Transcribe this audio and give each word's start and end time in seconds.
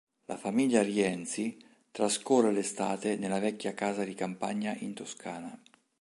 La 0.25 0.35
famiglia 0.35 0.81
Rienzi 0.81 1.63
trascorre 1.91 2.51
l'estate 2.51 3.17
nella 3.17 3.37
vecchia 3.37 3.75
casa 3.75 4.03
di 4.03 4.15
campagna 4.15 4.75
in 4.79 4.95
Toscana. 4.95 5.55